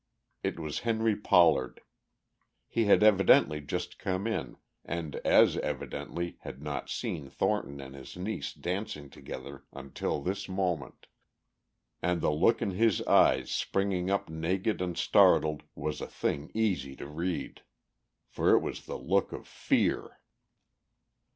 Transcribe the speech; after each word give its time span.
It 0.41 0.57
was 0.59 0.79
Henry 0.79 1.15
Pollard. 1.15 1.79
He 2.67 2.85
had 2.85 3.03
evidently 3.03 3.61
just 3.61 3.99
come 3.99 4.25
in 4.25 4.57
and 4.83 5.17
as 5.17 5.57
evidently 5.57 6.37
had 6.39 6.59
not 6.59 6.89
seen 6.89 7.29
Thornton 7.29 7.79
and 7.79 7.93
his 7.93 8.17
niece 8.17 8.51
dancing 8.51 9.11
together 9.11 9.63
until 9.71 10.19
this 10.19 10.49
moment. 10.49 11.05
And 12.01 12.19
the 12.19 12.31
look 12.31 12.63
in 12.63 12.71
his 12.71 13.03
eyes 13.03 13.51
springing 13.51 14.09
up 14.09 14.27
naked 14.27 14.81
and 14.81 14.97
startled 14.97 15.61
was 15.75 16.01
a 16.01 16.07
thing 16.07 16.49
easy 16.55 16.95
to 16.95 17.05
read. 17.05 17.61
For 18.27 18.55
it 18.55 18.59
was 18.61 18.87
the 18.87 18.97
look 18.97 19.31
of 19.31 19.45
fear! 19.47 20.17